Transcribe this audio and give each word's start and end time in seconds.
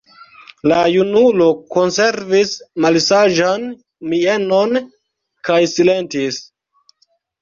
La 0.69 0.77
junulo 0.93 1.49
konservis 1.75 2.53
malsaĝan 2.85 3.67
mienon 4.15 4.81
kaj 5.51 5.59
silentis. 5.75 6.41